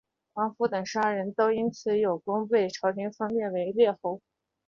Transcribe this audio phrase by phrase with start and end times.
[0.33, 4.19] 王甫等十二人都因此有功被朝廷封为列侯。